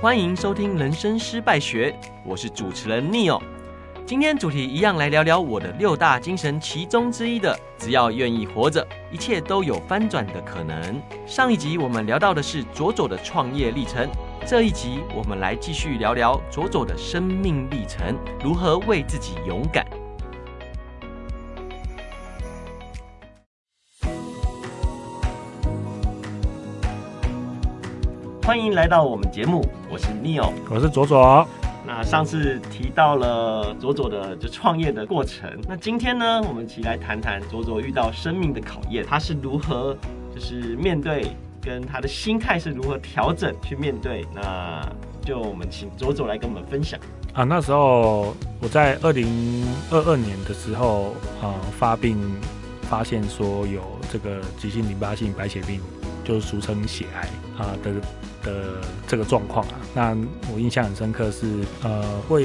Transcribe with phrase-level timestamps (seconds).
[0.00, 1.90] 欢迎收听《人生失败学》，
[2.24, 3.42] 我是主持人 Neo。
[4.06, 11.02] 今天主题一样来聊聊我的六大精神其中之一的，只要愿意活着，一切都有翻转的可能。
[11.26, 14.08] 上一集我们聊到的是佐佐的创业历程，
[14.46, 19.84] 这一集我们来继续聊聊佐佐的生命历程，如何为自己勇敢。
[28.44, 29.62] 欢迎来到我们节目，
[29.98, 31.44] 我是 Neo，我是左左。
[31.84, 39.96] 那上次提到了左左的就创业的过程，那今天呢，我们一起来谈谈左左遇到生命的考验，他是如何
[40.32, 41.26] 就是面对，
[41.60, 44.24] 跟他的心态是如何调整去面对。
[44.32, 44.88] 那
[45.20, 47.00] 就我们请左左来跟我们分享
[47.32, 47.42] 啊。
[47.42, 52.16] 那时候我在二零二二年的时候啊发病，
[52.82, 55.80] 发现说有这个急性淋巴性白血病，
[56.28, 57.90] 就俗称血癌啊的。
[58.40, 60.16] 的这个状况啊，那
[60.54, 61.44] 我印象很深刻是，
[61.82, 62.44] 呃，会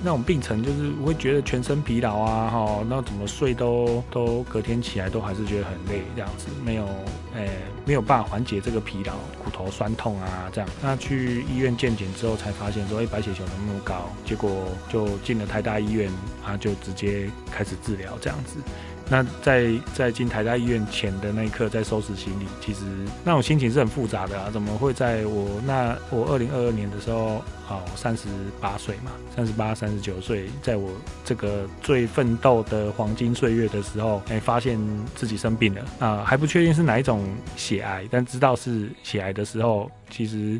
[0.00, 6.86] 那种病程，就是会觉得全身疲劳啊，哈，那怎么睡都都隔天起来都还是觉得很累，这样子没有，
[7.34, 7.48] 哎，
[7.84, 10.70] 没有办法缓解这个疲劳，骨头酸痛啊，这样。
[10.80, 14.48] 那去医院健检之后才发现说，哎，白血球能那么高，结果
[14.88, 16.08] 就进了台大医院
[16.46, 18.58] 啊，就直接开始治疗这样子。
[19.12, 22.80] 那在在进台大医院前的那一刻，在收拾行李，其实
[23.22, 24.48] 那种心情是很复杂的啊。
[24.50, 28.26] 怎么会在我那我二零二二年的时候啊，三十
[28.58, 30.90] 八岁嘛，三十八、三十九岁，在我
[31.26, 34.80] 这个最奋斗的黄金岁月的时候，哎，发现
[35.14, 37.22] 自己生病了啊，还不确定是哪一种
[37.54, 40.58] 血癌，但知道是血癌的时候，其实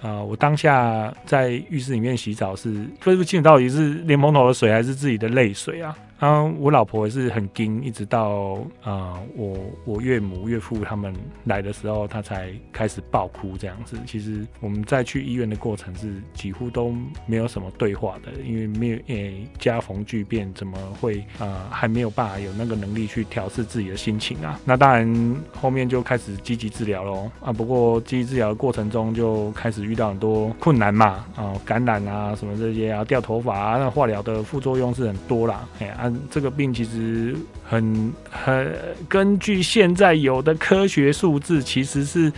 [0.00, 5.94] 啊，我当下在浴室里面洗澡是分不清到底是莲蓬头的水还是自己的泪水啊。
[6.20, 13.96] 啊，我老婆也是很惊，一直到啊、我我岳母岳父他们来的时候，她才开始爆哭这样子。
[14.04, 24.60] 其实我们在去医院的过程是几乎都没有什么对话的，因为没有诶，家逢巨变，怎么会啊、还没有办法有那个能力去调试自己的心情啊？
[24.62, 27.50] 那当然后面就开始积极治疗喽啊。
[27.50, 36.09] 不过积极治疗的过程中就开始遇到很多困难嘛，啊，感染啊什么这些啊，掉头发啊，那化疗的副作用是很多啦，哎啊。
[36.30, 38.74] 这个病其实很很
[39.08, 42.32] 根据现在有的科学数字，其实是。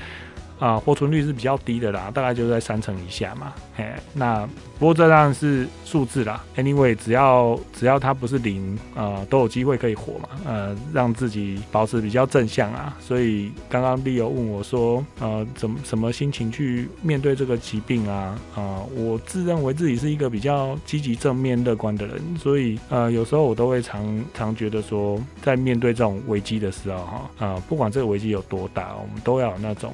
[0.62, 3.52] 啊，活存率是比较低的啦，大概就在三成以下嘛。
[3.74, 3.84] 嘿，
[4.14, 6.40] 那不过这当然是数字啦。
[6.56, 10.28] Anyway，只要只要它不是零，呃，都有机会可以活嘛。
[10.46, 12.96] 呃，让自己保持比较正向啊。
[13.00, 18.38] 所以刚刚 Leo 问我说，呃，怎么什么心情去面对这个疾病啊？
[18.54, 29.92] 啊、我自认为自己是一个比较积极正面乐观的人，所以呃，有时候我都会常常觉得说，在面对这种危机的时候，哈，啊，不管这个危机有多大，我们都要有那种。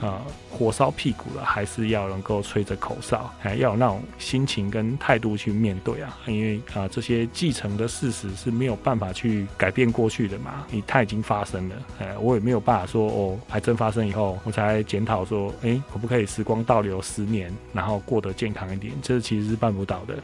[0.00, 6.18] 啊、火烧屁股了，还是要能够吹着口哨，还要有那种心情跟态度去面对啊。
[6.26, 11.74] 因为啊、这些继承的事实是没有办法去改变过去的嘛，你它已经发生了。
[12.00, 18.92] 哎，我也没有办法说哦，还真发生以后我才检讨说，哎、可不可以时光倒流十年，然后过得健康一点？
[19.00, 20.14] 这其实是办不到的。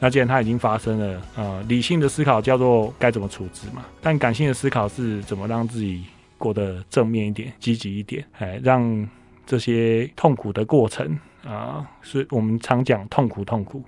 [0.00, 6.04] 那既然它已经发生了，啊、呃，理性的思考叫做该怎么处置嘛，但感性的思考是怎么让自己
[6.38, 9.06] 过得正面一点、积极一点，哎，让。
[9.50, 13.82] 这些痛苦的过程啊，所以我们常讲痛苦痛苦，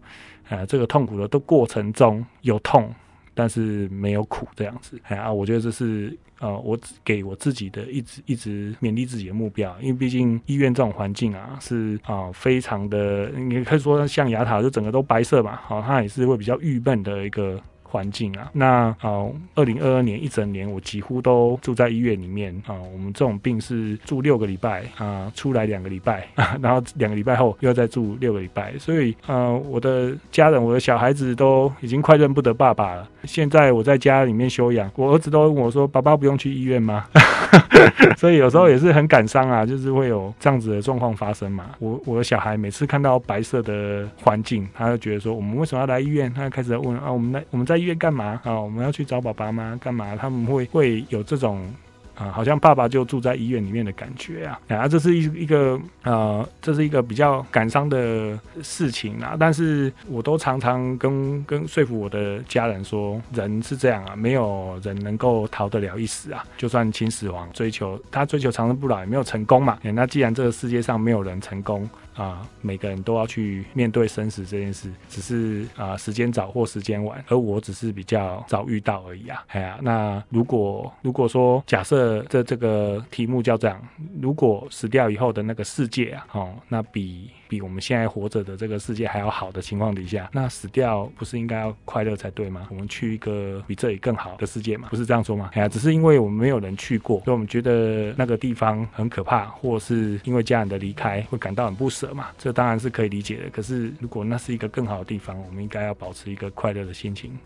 [0.49, 2.91] 啊，这个痛苦的都过程中有痛，
[3.35, 17.63] 但是没有苦这样子，啊，我觉得这是呃，我给我自己的一直一直勉励自己的目标，因为毕竟医院这种环境啊，是啊，非常的，你可以说像牙塔就整个都白色嘛，好，它也是会比较郁闷的一个。
[17.91, 22.75] 环境啊，那好，二零二二年一整年，我几乎都住在医院里面啊。
[22.93, 26.29] 我们这种病是住六个礼拜啊，出来两个礼拜，
[26.63, 28.73] 然后两个礼拜后又要再住六个礼拜。
[28.79, 33.09] 所以呃，我的家人，我的小孩子都已经快认不得爸爸了。
[33.25, 37.05] 现在我在家里面休养，我儿子都问我说：“爸爸不用去医院吗？”
[38.17, 41.71] 所以有时候也是很感伤啊，就是会有这样子的状况发生嘛。
[41.81, 47.80] 我我的小孩每次看到白色的环境，他就觉得说：“我们为什么要来医院？”他就开始问啊，我们来我们在。
[47.81, 48.61] 医院干嘛啊？
[48.61, 49.79] 我们要去找爸爸吗？
[49.81, 50.15] 干嘛？
[50.17, 51.69] 他们会会有这种
[52.15, 54.61] 啊，好像爸爸就住在医院里面的感觉啊。
[54.69, 59.37] 啊，这是一一个呃，这是一个比较感伤的事情啊。
[59.41, 66.45] 但是我都常常跟跟说服我的家人说，人是这样啊，没有人能够逃得了一死啊。
[66.59, 69.79] 就算秦始皇追求他追求长生不老，也没有成功嘛。
[69.83, 71.89] 那既然这个世界上没有人成功。
[72.21, 79.43] 啊，每个人都要去面对生死这件事，只是啊时间早或时间晚，而我只是比较早遇到而已啊。
[79.49, 83.81] 哎呀，那如果如果说假设这这个题目叫这样，
[84.21, 92.69] 如果死掉以后的那个世界啊，哦，那比比我们现在活着的这个世界还要好的情况底下，那死掉不是应该要快乐才对吗？
[92.71, 95.51] 我们去一个比这里更好的世界嘛，不是这样说吗？
[95.55, 103.51] 哎呀，只是因为我们没有人去过，所以我们觉得那个地方很可怕，或是因为家人的离开会感到很不舍嘛，这当然是可以理解的。
[103.51, 107.37] 可是如果那是一个更好的地方，我们应该要保持一个快乐的心情。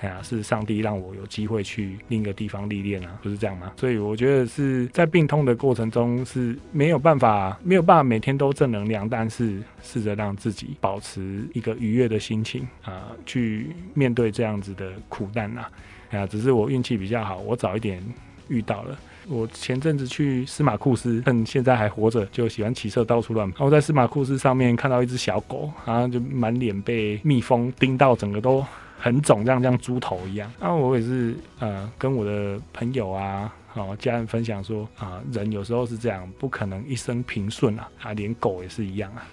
[0.00, 3.72] 哎呀，是上帝让我有机会去另一个地方历练啊，不是这样吗？
[3.76, 15.64] 所以我觉得是在病痛的过程中是没有办法，没有办法每天都正能量，但是试着让自己保持一个愉悦的心情啊，去面对这样子的苦难呐。
[16.10, 18.02] 哎呀，只是我运气比较好，我早一点
[18.48, 18.98] 遇到了。
[19.26, 23.64] 我前阵子去司马库斯，趁现在还活着，就喜欢骑车到处乱跑。
[23.64, 28.62] 我在司马库斯上面看到一只小狗，然后就满脸被蜜蜂叮到，整个都。
[29.04, 30.50] 很肿，这样像猪头一样。
[30.58, 39.26] 那、啊、我也是，呃，跟我的朋友啊，哦，家人分享说，啊，人有时候是这样，不可能一生平顺啊，啊，连狗也是一样啊。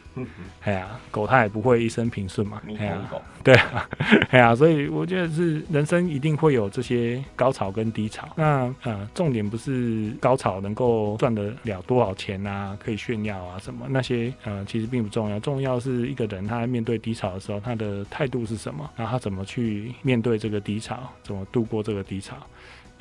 [0.63, 2.61] 哎呀，狗它也不会一生平顺嘛。
[2.77, 2.97] 哎呀，
[3.43, 3.89] 对啊，
[4.29, 8.27] 哎呀，所以我觉得是人生一定会有这些高潮跟低潮。
[8.35, 15.39] 那呃，重点不是高潮能够赚得了多少钱啊，可以炫耀啊什么那些，呃，其实并不重要。
[15.39, 22.35] 重要是一个人他在面对低潮的时候，他的态度是什么，然后他怎么去面对这个低潮，怎么度过这个低潮。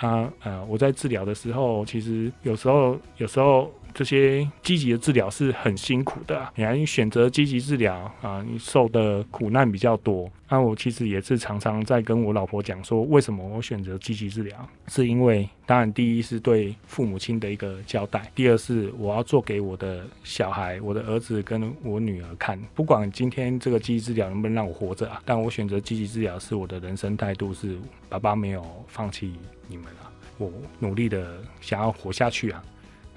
[0.01, 3.71] 啊，呃，我在治疗的时候，其实有时候，有时候。
[3.95, 10.31] 这些积极的治疗是很辛苦的，你还选择积极治疗啊，你受的苦难比较多。
[10.49, 14.69] 那我其实也是常常在跟我老婆讲说，为什么我选择积极治疗？
[14.89, 22.61] 是因为当然第一是对父母亲的一个交代，第二是我要做给我的小孩、我的儿子跟我女儿看。
[22.75, 27.79] 不管今天这个积极治疗能不能让我活着啊，但我选择积极治疗是我的人生态度，是
[28.09, 29.33] 爸爸没有放弃
[29.69, 30.51] 你们啊，我
[30.81, 32.61] 努力的想要活下去啊。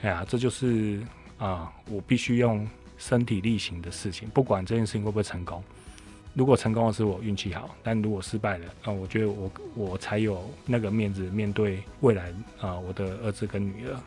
[0.04, 1.02] 哎呀，这就是
[1.38, 2.68] 啊、我必须用
[2.98, 5.64] 身体力行的事情，不管这件事情会不会成功。
[6.34, 14.00] 如果成功的是我运气好，但如果失败了，啊、我觉得我我才有那个面子面对未来啊、我的儿子跟女儿。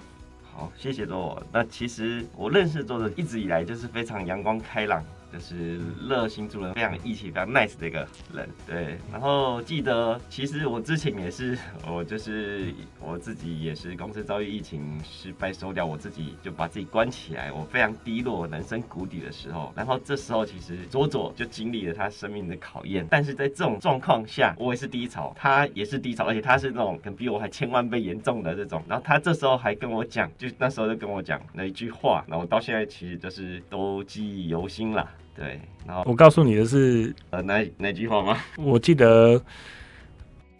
[0.53, 1.43] 好，谢谢周。
[1.53, 5.05] 那其实我认识周的一直以来就是非常阳光开朗。
[5.37, 5.79] 就是
[6.09, 8.49] 热心助人，非常义气、非常 nice 的一个人。
[8.67, 19.71] 对，然后记得，其实我之前也是，我就是我自己也是公司遭遇疫情失败收掉，我自己就把自己关起来，我非常低落、人生谷底的时候。
[19.77, 23.07] 然后这时候，其实佐佐就经历了他生命的考验。
[23.11, 28.83] 但是在这种状况下，我也是低潮，他也是低潮，而且他是那种可能比我还千万倍严重的这种。
[28.89, 35.07] 然后他这时候还跟我讲，就那时候就跟我讲那一句话，然后到现在其实就是都记忆犹新了。
[35.37, 38.39] 对，然后我告诉你的是，呃，哪哪句话吗？
[38.57, 39.39] 我记得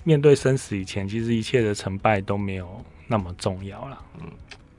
[0.05, 2.69] 面对生死以前，其实一切的成败都没有
[3.09, 3.99] 那么重要了。
[4.21, 4.27] 嗯，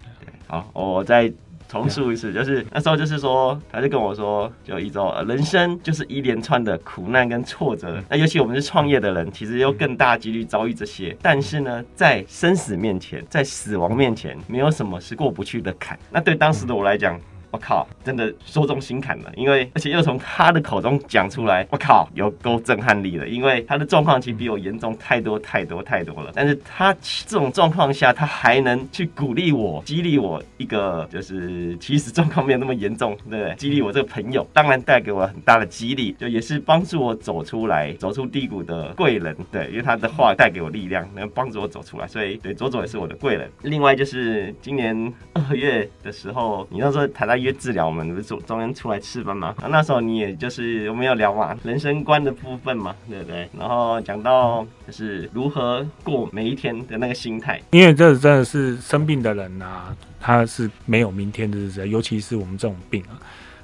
[0.04, 1.34] 对，好，我再
[1.68, 8.00] 重述一次，就是那时候就是说，他就跟我说，就一周，人生就是一连串的苦难跟挫折。
[8.08, 11.18] 那尤其我们是创业的人，其实有更大几率遭遇这些。
[11.24, 15.98] 但是呢，在生死面前，在死亡面前，没有什么是过不去的坎。
[16.12, 17.20] 那对当时的我来讲。
[17.58, 26.32] 我靠，真的说中心坎了，因为而且又从他的口中讲出来，我靠，有够震撼力的，因为他的状况其实比我严重太多太多太多了。
[26.36, 26.94] 但是他
[27.26, 33.56] 这种状况下，他还能去鼓励我、激励我一个，就是其实状况没有那么严重，对不对？
[33.56, 43.50] 激励我这个朋友，当然带给我很大的激励，就也是帮助我走出来、走出低谷的贵人，对，因为他的话带给我力量，能帮助我走出来，所以对左左也是我的贵人。
[43.64, 47.36] 另外就是今年二月的时候，你那时候谈到。
[47.48, 49.56] 约治疗，我们不是中中间出来吃饭吗？
[49.70, 53.48] 那时候你也就是我们要聊嘛，人生观的部分嘛，对不对？
[53.58, 63.16] 然后讲到就是如何过每一天的那个心态，因为这真的是生病的人啊，他是没有明天的日子，尤其是我们这种病啊，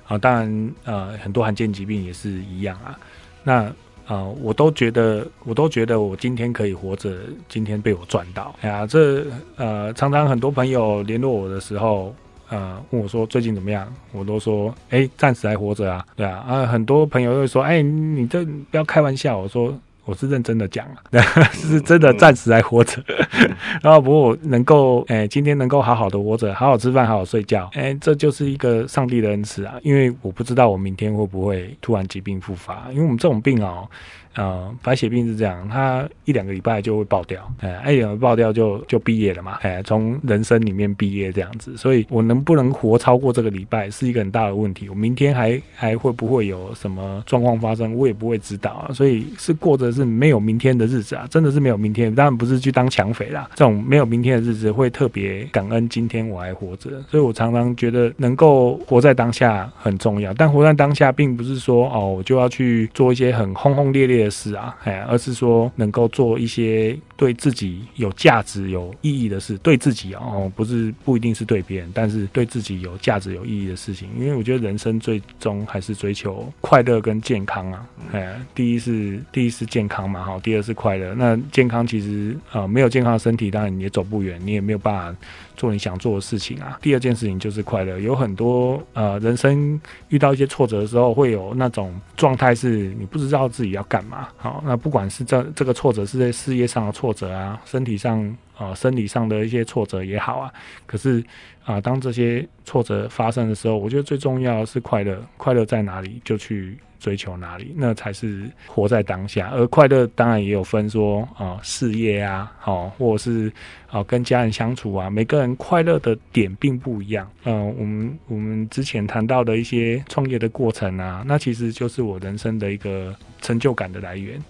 [0.08, 2.98] 啊，当然呃，很多罕见疾病也是一样啊。
[3.44, 3.74] 那啊、
[4.08, 7.12] 呃，我都觉得，我都觉得我今天可以活着，
[7.50, 8.56] 今天被我赚到。
[8.62, 9.26] 哎呀，这
[9.58, 12.16] 呃，常常很多朋友联络我的时候。
[12.50, 13.92] 呃，问我说最近怎么样？
[14.12, 16.44] 我都说，哎，暂时还活着啊，对啊。
[16.48, 19.38] 啊，很多朋友会说，哎，你这不要开玩笑。
[19.38, 19.74] 我说
[20.06, 21.22] 我是认真的讲啊，
[21.54, 23.02] 是真的暂时还活着。
[23.82, 29.76] 然后不过我能够，哎，今天能够好好的活着，好好吃饭，好好睡觉，哎，这就是一个上帝的恩赐啊。
[29.82, 33.90] 因为我不知道我明天会不会突然疾病复发，因为我们这种病哦。
[34.36, 44.90] 呃，白血病是这样，它一两个礼拜就会爆掉，哎，一两个爆掉就就毕业了嘛，哎，从人生里面毕业这样子，所以我能不能活超过这个礼拜是一个很大的问题。
[44.90, 48.94] 我明天还还会不会有什么状况发生，我也不会知道啊。
[48.94, 52.14] 所以是过着是没有明天的日子啊，真的是没有明天。
[52.14, 56.90] 当然不是去当抢匪啦，这种没有明天的日子会特别感恩今天我还活着。
[57.10, 74.10] 所以我常常觉得能够活在当下很重要，但活在当下并不是说哦，我就要去做一些很轰轰烈烈的事啊，哎，而是说能够做一些对自己有价值、有意义的事，对自己哦，不是不一定是对别人，但是对自己有价值、有意义的事情。
[74.18, 81.14] 因为我觉得人生最终还是追求快乐跟健康啊，哎，第一是第一是健康嘛，哈，第二是快乐。
[81.16, 85.20] 那健康其实啊、呃，没有健康的身体，当然你也走不远，你也没有办法
[85.56, 86.78] 做你想做的事情啊。
[86.82, 89.80] 第二件事情就是快乐，有很多呃，人生
[90.10, 94.28] 遇到一些挫折的时候，会有那种状态是你不知道自己要干嘛。
[94.38, 98.24] 好，那不管是这这个挫折是在事业上的挫折啊，身体上
[98.56, 100.54] 啊、呃，生理上的一些挫折也好啊，
[100.86, 101.24] 可是
[101.66, 106.78] 啊、当这些挫折发生的时候，我觉得最重要是快乐，快乐在哪里就去。
[107.04, 109.50] 追求哪里，那才是活在当下。
[109.54, 113.52] 而快乐当然也有分说啊、事业啊，好、或者是
[113.92, 117.30] 啊、跟家人相处啊，每个人快乐的点并不一样。
[117.44, 124.42] 嗯、我们我们之前谈到的一些创业的过程啊，那其实就是我人生的一个成就感的来源。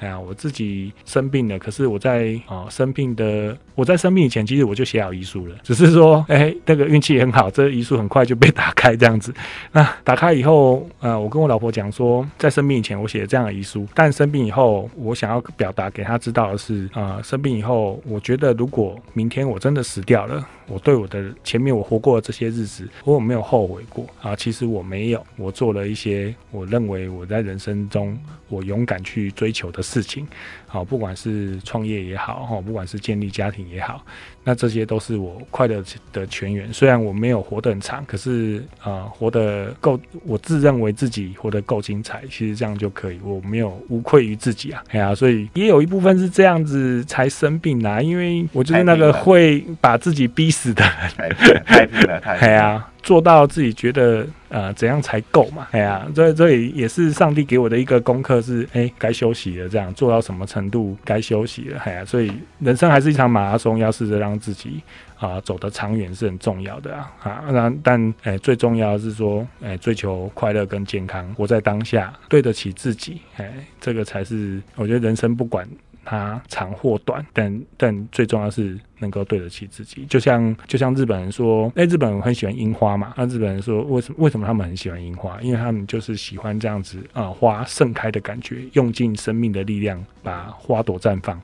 [0.00, 9.32] 哎呀，我自己生病了，可是我在啊、生病的，我在生病以前，其实我就写好遗书了， 只是说，哎、那个运气很好，这遗书很快就被打开这样子。
[9.72, 24.36] 那打开以后，呃，我跟我老婆讲说，在生病以前我写了这样的遗书，但生病以后，我想要表达给他知道的是，啊、生病以后，我觉得如果明天我真的死掉了，我对我的前面我活过的这些日子，我有没有后悔过啊？
[24.36, 28.16] 其实我没有，我做了一些我认为我在人生中
[28.48, 30.26] 我勇敢去追求的事情，
[30.66, 34.04] 好，不管是创业也好，哈，不管是建立家庭也好，
[34.44, 36.72] 那这些都是我快乐的泉源。
[36.72, 44.82] 虽然我没有活得很长，可是啊，活得够，我自认为自己活得够精彩，其实这样就可以，我没有无愧于自己啊。
[44.90, 50.84] 哎呀，所以也有一部分是这样子才生病啊，因为我就是那个会把自己逼死是的
[51.16, 52.86] 人，太拼了，太拼了，哎呀。
[53.02, 55.66] 做到自己觉得呃怎样才够嘛？
[55.70, 61.80] 哎呀，这这也是上帝给我的一个功课，是哎该休息了，这样做到什么程度该休息了？
[61.86, 64.82] 哎呀，所以人生还是一场马拉松，要试着让自己
[65.18, 67.10] 啊、走得长远是很重要的啊。
[67.22, 73.50] 啊，那但哎最重要的是说哎追求快乐跟健康，活在当下，对得起自己，哎，
[73.80, 75.66] 这个才是我觉得人生不管。
[76.10, 80.04] 它长或短，但但最重要是能够对得起自己。
[80.06, 83.14] 就像就像日本人说，哎、欸，日本人很喜欢樱花嘛。
[83.16, 85.40] 那日本人说，为什么为什么他们很喜欢樱花？
[85.40, 91.40] 因为他们就是喜欢这样子啊、呃，花盛开的感觉，用尽生命的力量把花朵绽放，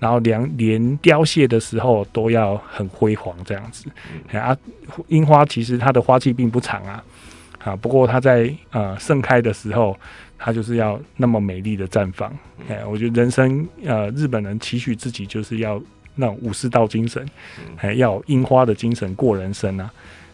[0.00, 3.88] 然后连连凋谢的时候都要很辉煌这样子。
[4.36, 4.56] 啊，
[5.06, 7.04] 樱花其实它的花期并不长啊，
[7.62, 9.96] 啊，不过它在呃盛开的时候。
[10.38, 12.32] 他就是要那么美丽的绽放，
[12.68, 15.82] 哎，我觉得人生，呃，日本人期许自己就是要
[16.14, 17.26] 那种武士道精神，
[17.76, 19.90] 还要樱花的精神过人生啊，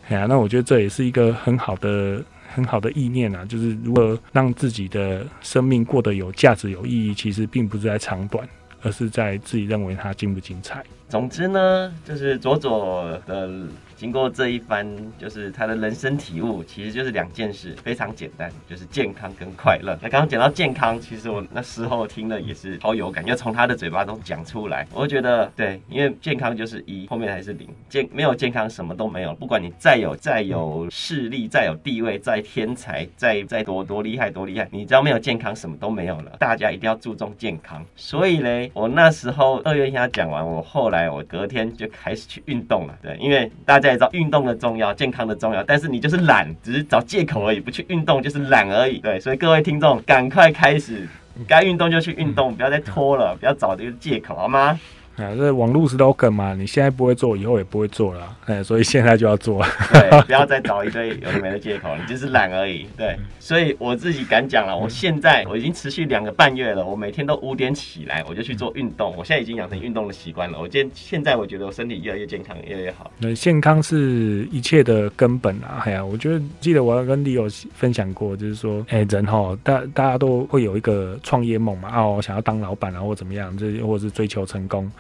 [0.08, 2.22] 哎呀，那我觉得这也是一个很好的、
[2.54, 8.46] 很好的意念啊，就是如何让自己的生命过得有价值、有意义，其实并不是在长短，
[8.82, 10.84] 而是在自己认为它精不精彩。
[11.14, 13.48] 总之呢，就是佐佐的。
[13.96, 14.84] 经过这一番，
[15.16, 19.96] 就是他的人生体悟，其实就是两件事，非常简单，就是健康跟快乐。
[20.02, 29.32] 那刚刚讲到健康，其实我那时候听了也是超有感，就从他的嘴巴中讲出来，我就觉得对，因为健康就是一，后面还是零，健没有健康什么都没有。
[29.36, 36.32] 不管你再有再有势力，再有地位，再天才，再再多多厉害多厉害，你只要没有健康，什么都没有了。
[36.40, 37.82] 大家一定要注重健康。
[37.94, 42.94] 所以嘞，我那时候二月跟他讲完，我后来我隔天就开始去运动了。
[43.00, 43.94] 对，因为大家也。
[43.94, 48.98] 知道运动的重要，健康的重要，但是你就是懒，只是找借口而已，不去运动就是懒而已。
[48.98, 51.08] 对，所以各位听众，赶快开始，
[51.46, 54.80] 该运动就去运动，不要再拖了，不要找这个借口，好吗？
[55.16, 59.64] 啊，这网络 slogan 嘛，你现在不会做，以后也不会做了，哎，所以现在就要做。
[59.92, 62.86] 对，不要 再找一堆有的没的借口，你就是懒而已。
[62.96, 70.58] 对，所以我自己敢讲了，我现在我已经持续两个半月了，我每天都五点起来，我就去做运动，我现在已经养成运动的习惯了。
[70.60, 73.10] 我今现在我觉得我身体越来越健康，越来越好。
[73.18, 75.82] 那健康是一切的根本啊！
[75.84, 84.90] 哎呀，我觉得记得我要跟 Leo 分享过，就是说，哎，人哈，大大家都会有一个创业梦嘛，啊，我想要当老板啊，或怎么样，这或者是追求成功。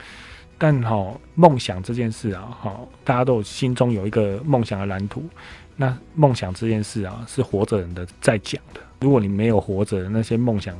[0.58, 5.22] 但哈，梦想这件事啊，哈，大家都有心中有一个梦想的蓝图。
[5.76, 8.80] 那梦想这件事啊，是活着人的在讲的。
[9.00, 10.74] 如果你没有活着，那些梦想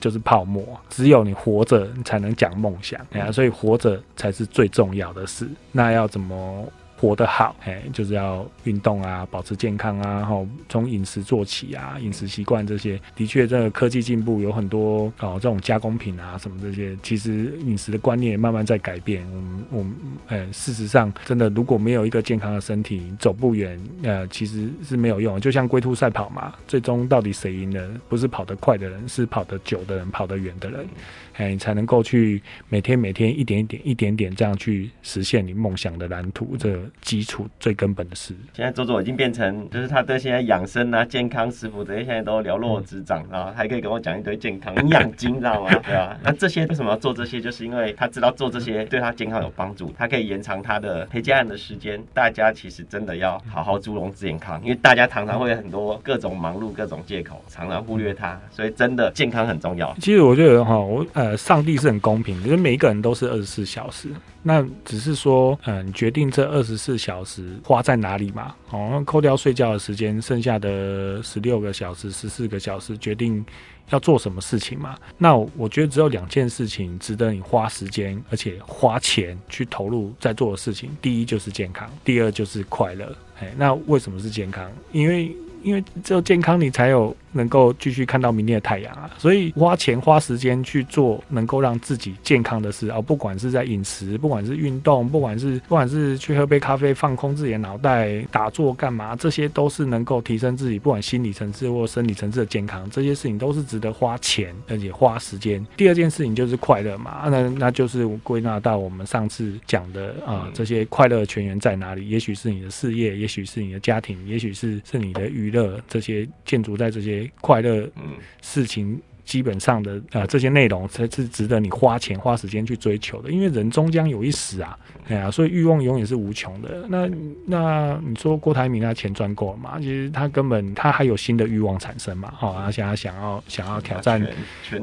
[0.00, 0.64] 就是泡沫。
[0.88, 3.00] 只有你活着，你才能讲梦想。
[3.12, 5.48] 哎呀，所以活着才是最重要的事。
[5.70, 6.66] 那要怎么？
[7.02, 19.26] 活得好，哎，就是要运动啊，保持健康啊，然后从饮食做起啊，饮食习惯这些，的确，这个科技进步有很多哦，这种加工品啊，什么这些，其实饮食的观念慢慢在改变。
[19.32, 19.92] 我们，我们，
[20.32, 25.38] 呃，事实上，真的如果没有一个健康的身体，走不远，呃，其实是没有用。
[25.38, 28.00] 就像龟兔赛跑嘛，最终到底谁赢了？
[28.08, 30.86] 不是跑得快的人，是跑得久的人，跑得远的人。
[31.34, 38.34] 哎，你才能够去每天每天一点一点一点点这样去实现你梦想的蓝图，这基础最根本的事。
[38.54, 45.70] 现在佐佐已经变成，就是他对现在养生啊、健康食谱这些，现在都了若指掌啊，嗯、还可以跟我讲一堆健康营养经，知道吗？
[45.84, 47.38] 对啊，那这些为什么要做这些？
[47.40, 52.02] 就是因为他知道做这些对他健康有帮助，他可以延长他的陪家人的时间。
[52.14, 59.94] 大家其实真的要好好注重健康，因为大家常常会有很多各种忙碌、各种借口，常常忽略它，所以真的健康很重要。
[60.00, 61.04] 其实我觉得哈，我。
[61.14, 64.08] 呃，上帝是很公平，因为每一个人都是二十四小时，
[64.42, 68.54] 那只是说，嗯、决定这二十四小时花在哪里嘛？
[68.70, 73.44] 哦，扣掉睡觉的时间，剩下的十六个小时、十四个小时，决定
[73.92, 74.98] 要做什么事情嘛？
[75.16, 80.90] 那我觉得只有两件事情值得你花时间，而且花钱去投入在做的事情。
[81.00, 83.16] 第一就是健康，第二就是快乐。
[83.40, 84.70] 哎，那为什么是健康？
[84.90, 87.16] 因为因为只有健康，你才有。
[87.32, 105.64] 能够继续看到明天的太阳啊，所以花钱花时间去做能够让自己健康的事啊，不管是在饮食，不管是运动，不管是不管是去喝杯咖啡放空自己的脑袋，打坐干嘛，这些都是能够提升自己不管心理层次或生理层次的健康，这些事情都是值得花钱而且花时间。
[105.76, 112.08] 第二件事情就是快乐嘛，那那就是归纳到我们上次讲的啊、呃，这些快乐的泉源在哪里？
[112.08, 117.21] 也许是你的事业，也许是你的家庭，也许是是你的娱乐，这些建筑在这些。
[117.40, 123.30] 快乐，嗯，事情基本上的啊、呃，这些内容才是值得你花钱花时间去追求的。
[123.30, 124.76] 因为人终将有一死啊，
[125.08, 126.84] 哎呀，所以欲望永远是无穷的。
[126.88, 127.08] 那
[127.46, 129.78] 那你说郭台铭他钱赚够了嘛？
[129.78, 132.34] 其实他根本他还有新的欲望产生嘛？
[132.40, 134.20] 哦，而且他想要想要挑战，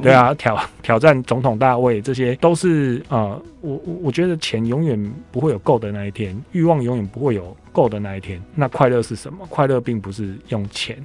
[0.01, 8.41] 对啊，挑挑战总统大位，这些都是啊、呃，我我觉得钱永远不会有够的那一天，欲望永远不会有够的那一天。
[8.55, 9.45] 那快乐是什么？
[9.49, 10.97] 快乐并不是用钱。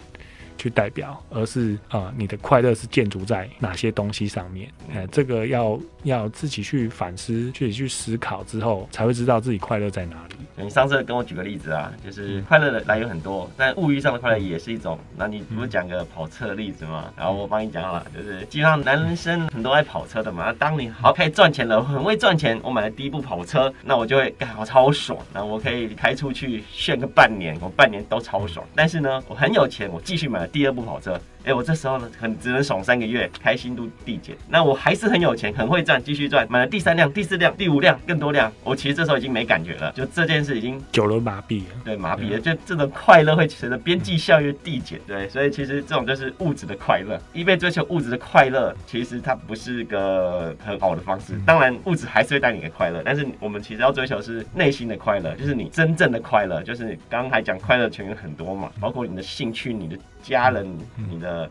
[0.56, 4.68] 去代表，而是啊、呃，你的快乐是建筑在哪些东西上面？
[4.92, 10.34] 哎、呃，这个要要自己去反思，自己去思考之后，才会知道自己快乐在哪里。
[10.56, 14.98] 你上次跟我举个例子啊，就是快乐的来源很多，但物欲上的快乐也是一种。
[15.16, 17.12] 那你不是讲个跑车的例子吗？
[17.16, 20.52] 然后我帮你讲好了，就是基本上男生很多爱跑车的嘛。
[20.52, 28.64] 当你好开始赚钱了，我很会赚钱，我买了第一部跑车，那我就会干好超爽，那我可以开出去炫个半年，我半年都超爽。
[28.76, 31.20] 但是呢，我很有钱，我继续买第二部跑车。
[31.44, 34.34] 哎、欸，我这时候呢，很只能爽三个月，开心度递减。
[34.48, 38.50] 那我还是很有钱，很会赚，继续赚，买了第三辆、第四辆、第五辆，更多辆。
[38.62, 41.66] 我其实这时候已经没感觉了，就这件事已经久了麻痹了。
[41.84, 44.98] 对，麻痹了，就这种快乐会随着边际效应递减。
[45.06, 51.34] 对，所以其实这种就是物质的快乐，一味追求物质的快乐，其实它不是个很好的方式。
[51.44, 56.62] 当然，物质还是会带你给快乐，但是我们其实要追求是内心的快乐，就是你真正的快乐。
[56.62, 60.66] 就是你刚刚还讲快乐泉源很多嘛，包括你的兴趣、你的家人、
[61.10, 61.33] 你的。
[61.34, 61.48] 呃、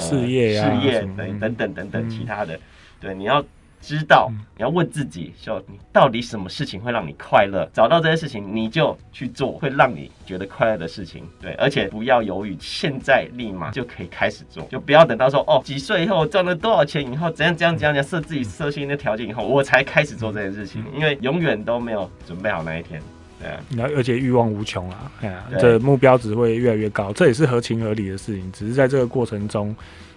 [0.00, 2.60] 事业呀、啊，事业对，等等等等其他的，嗯、
[3.00, 3.44] 对，你要
[3.80, 7.68] 知道，嗯、你要问自己，说你到底什么事情会让你快乐？
[7.72, 23.02] 找到这些事情，你就去做会让你觉得快乐的事情，对，而且不要犹豫，现在立马就可以开始做，就不要等到说哦，几岁以后赚了多少钱以后，怎样怎样怎样，设自己设新的条件以后，我才开始做这件事情，因为永远都没有准备好那一天。
[23.76, 28.50] 然后，而且欲望无穷啊，哎呀，这目标只会越来越高，这也是合情合理的事情。
[28.52, 29.74] 只是在这个过程中，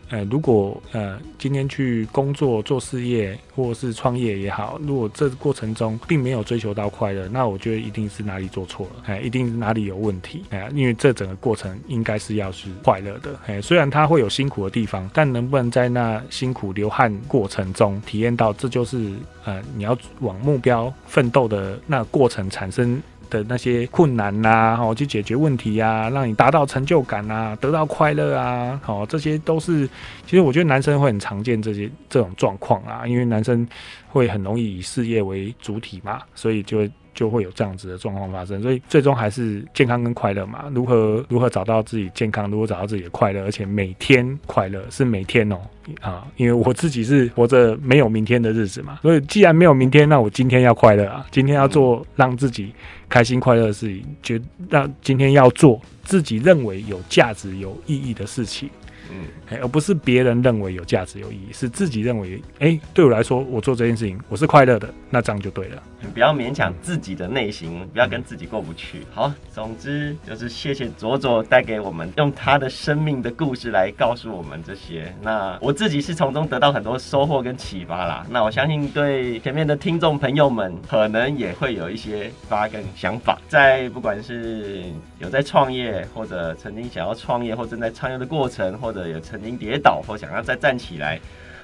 [0.09, 19.11] 呃，如果呃今天去工作做事业或是创业也好，如果这个过程中并没有追求到快乐，那我觉得一定是哪里做错了，哎，一定是哪里有问题，哎，因为这整个过程应该是要是快乐的，哎，虽然它会有辛苦的地方，但能不能在那辛苦流汗过程中体验到，这就是
[19.43, 23.01] 呃你要往目标奋斗的那过程产生。
[23.29, 29.87] 的那些困难呐、啊，好去解决问题呀、啊，让你达到成就感啊，得到快乐啊，好，这些都是
[30.25, 33.67] 其实我觉得男生会很常见这些这种状况啊，因为男生
[34.07, 38.61] 会很容易以事业为主体嘛，所以就就会有这样子的状况发生。
[38.61, 40.65] 所以最终还是健康跟快乐嘛。
[40.73, 45.57] 如何如何找到自己健康，如何找到自己的快乐，而且每天快乐是每天哦
[45.99, 48.99] 啊，因为我自己是活着没有明天的日子嘛。
[49.01, 52.71] 所以既然没有明天，那我今天要快乐啊，今天要做让自己
[53.09, 58.69] 开心快乐的事情，觉让今天要做自己认为有价值、有意义的事情。
[59.11, 65.81] 嗯，而不是别人认为有价值、有意义，是自己认为，哎、对我来说，我做这件事情我是快乐的，那这样就对了。
[65.99, 69.01] 你不要勉强自己的内心，不要跟自己过不去。
[69.11, 75.11] 好，总之就是谢谢佐佐带给我们用他的生命的故事来告诉我们这些。
[75.21, 78.25] 那我自己是从中得到很多收获跟启发啦。
[78.29, 84.83] 那我相信对前面的听众朋友们，可能也会有一些发跟想法，在不管是
[85.19, 91.19] 有在创业，或者曾经想要创业，或正在创业的过程，或者也曾经跌倒，或想要再站起来。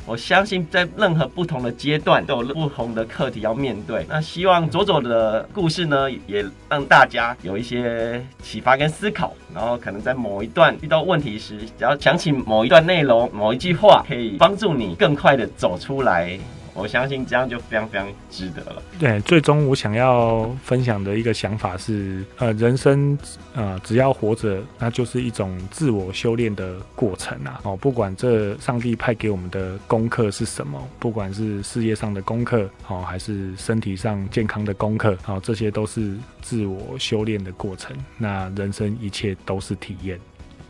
[0.06, 4.06] 我相信在任何不同的阶段都有不同的课题要面对。
[4.10, 9.34] 那希望左左的故事呢，也让大家有一些启发跟思考。
[9.56, 16.38] 然后可能在某一段遇到问题时，只要想起某一段内容、某一句话，可以帮助你更快的走出来。
[16.74, 18.82] 我相信这样就非常非常值得了。
[19.00, 23.18] 对，最终我想要分享的一个想法是，呃，人生，
[23.54, 27.62] 呃，只要活着，那就是一种自我修炼的过程啊。
[27.64, 37.96] 哦，不管这上帝派给我们的功课是什么，不管是事业上的功课，哦，还是身体上健康的功课，哦，这些都是自我修炼的过程。
[38.18, 40.20] 那人生一切都是体验。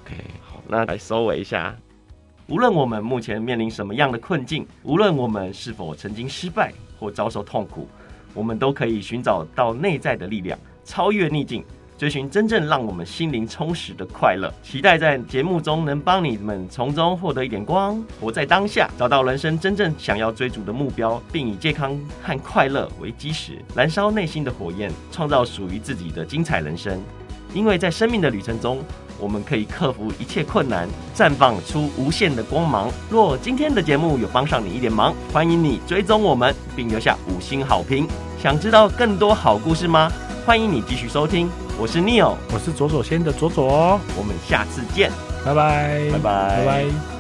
[0.06, 1.74] OK，好，那来收尾一下。
[2.48, 7.88] 无论我们目前面临什么样的困境，无论我们是否曾经失败或遭受痛苦，
[8.34, 11.64] 我们都可以寻找到内在的力量，超越逆境，
[11.98, 14.54] 追寻真正让我们心灵充实的快乐。
[14.62, 27.02] 期待在节目中能帮你们从中获得一点光，活在当下，找到人生真正想要追逐的目标，并以健康和快乐为基石，燃烧内心的火焰，创造属于自己的精彩人生。
[27.54, 28.84] 因为在生命的旅程中，
[29.20, 32.90] 我们可以克服一切困难，绽放出无限的光芒。
[33.10, 38.08] 若今天的节目有帮上你一点忙，欢迎你追踪我们，并留下五星好评。
[38.42, 40.12] 想知道更多好故事吗？
[40.46, 41.50] 欢迎你继续收听。
[41.80, 44.00] 我是 Neil，我是左左先的佐佐哦。
[44.18, 45.12] 我们下次见，
[45.46, 47.13] 拜拜，拜拜，拜拜。